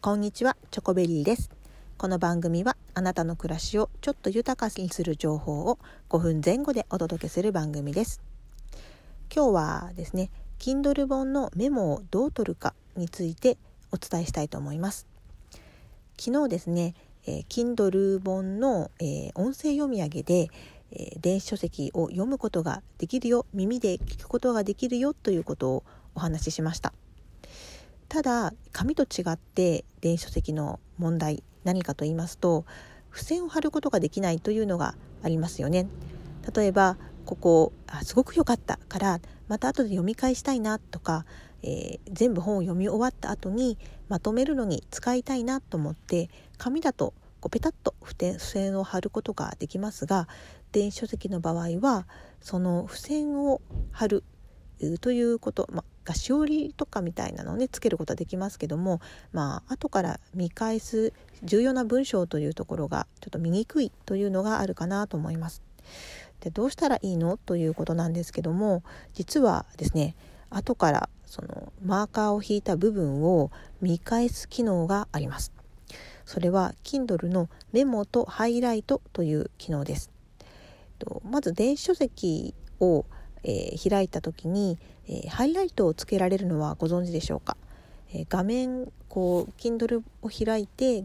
[0.00, 1.50] こんにちは、チョコベリーです。
[1.96, 8.20] この番組はあなたの暮らしをちょっと豊かにする情報を5分前後でお届けする番組です。
[9.34, 10.30] 今日はですね、
[10.60, 13.58] Kindle 本のメモをどう取るかについて
[13.90, 15.08] お伝えしたいと思います。
[16.16, 16.94] 昨日ですね、
[17.26, 20.48] えー、Kindle 本の、えー、音声読み上げで、
[20.92, 25.84] えー、電子書籍を読むことができるよ、耳で聞くことができるよということを
[26.14, 26.92] お話ししました。
[28.08, 32.64] ただ紙と違って電子書籍の問題何かと言いますと
[33.12, 35.86] 付箋を貼ることができないというのがありますよね。
[36.54, 36.96] 例えば
[37.26, 41.26] ここあすごく良かったからまた後で読み返したいなとか、
[41.62, 43.76] えー、全部本を読み終わった後に
[44.08, 50.26] まとめるのに使いたいなと思って紙だとこうペタッと付箋を貼ることができますが
[50.72, 52.06] 電子書籍の場合は
[52.40, 54.24] その付箋を貼る
[55.00, 59.00] ということ、まがしおりとかみたいなのをねつけることはできますけども
[59.32, 61.12] まあ後から見返す
[61.42, 65.62] 重要な文章というところがちょっと見にくいというのがあるかなと思います。
[66.40, 70.14] でどうしたらいいのということなんですけども実はですね
[70.50, 73.50] 後からそのマーカーを引いた部分を
[73.82, 75.52] 見返す機能があります。
[76.24, 80.10] それは Kindle のメモとハイライトという機能です。
[81.22, 83.04] まず電子書籍を
[83.44, 87.56] えー、開いた時に、えー、ハイライトをつけられるのはご存知でしょうか、
[88.12, 91.04] えー、画面こう Kindle を開いて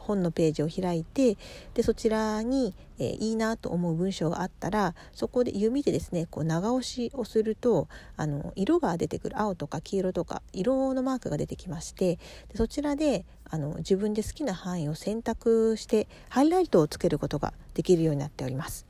[0.00, 1.36] 本のページを開いて
[1.74, 7.86] でそちらに、えー、いいなと思う文章があったらそこで弓でですねこう長押しをすると
[8.16, 12.16] あの色が出てくる青とか黄色とか色のマークが出てきまして
[12.48, 18.86] でそちらであの自分で好きな範囲を選択してハイライトをつけることができるようになっております。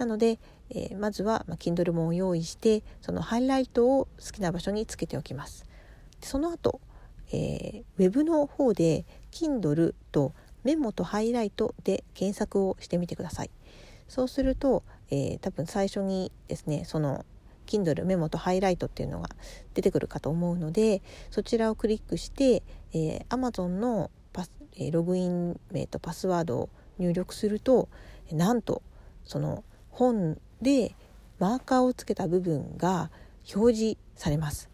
[0.00, 0.38] なので、
[0.70, 5.66] えー、まずは、まあ、Kindle 本を用意してそのハイライトを好きな場所につけておきます。
[6.22, 6.80] その後、
[7.32, 10.32] えー、ウェブの方で Kindle と
[10.64, 13.50] メモとハイライトで検索をしてみてください。
[14.08, 17.26] そうすると、えー、多分最初にですねその
[17.66, 19.28] Kindle メモとハイライトっていうのが
[19.74, 22.62] 出てくるかと思うのでそちらをクリックして、
[22.94, 27.90] えー、Amazon のパス、えー、ログイン名とパスワードを入力すると
[28.32, 28.82] なんと
[29.24, 29.62] その
[30.00, 30.96] 本で
[31.38, 33.10] マーカーをつけた部分が
[33.54, 34.70] 表示されます。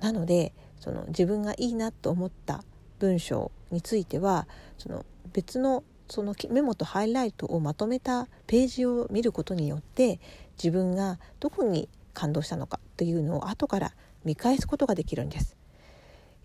[0.00, 2.64] なのでその自分がいいなと思った
[2.98, 4.48] 文章については
[4.78, 5.04] その
[5.34, 10.18] 別のそのメモとハイライトをまとめたページを見ることによって
[10.56, 13.92] 自分がどこに感動したのかというのを後から
[14.24, 15.56] 見返すことができるんです。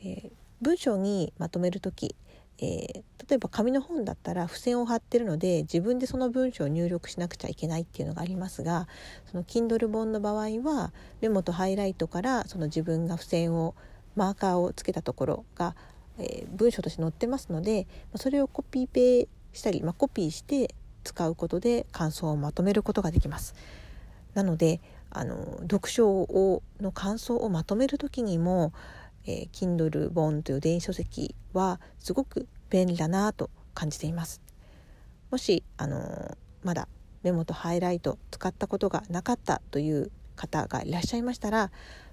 [0.01, 0.31] えー、
[0.61, 2.15] 文章にまとめる時
[2.59, 8.87] えー、例えば紙の本だったら付箋を貼ってるので自分でその文章を入力しなくちゃいけないっていうのがありますが
[9.29, 10.91] その Kindle 本の場合は
[11.21, 13.75] メモとハイライトからその自分が付箋を
[14.15, 15.75] マーカーをつけたところが、
[16.17, 20.73] えー、文章として載ってますのでそれをコピペしたり、まあ、コピーして
[21.03, 23.55] 使うことで感想をまとめることができます。
[24.33, 28.73] なのであの読書をの感想をまとめる時にも
[29.27, 34.41] えー、Kindle 本という電子書籍はすごく便利だなと感じています。
[35.29, 36.87] もし、あのー、まだ
[37.23, 41.71] メモとハイライト使ったことがなかったという方がいらっしゃいましたら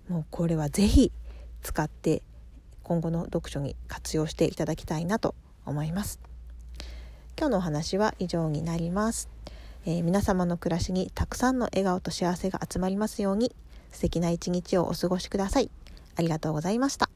[0.08, 1.12] もうこれは是非
[1.62, 2.22] 使って
[2.82, 6.20] 今後の読書に活用していただきたいなと思います。
[7.38, 9.28] 今日のお話は以上になります。
[9.86, 13.54] えー、皆様の暮らしにたくさんの笑顔と幸せが集まりますように
[13.92, 15.70] 素敵な一日をお過ごしください。
[16.16, 17.13] ありがとうございました。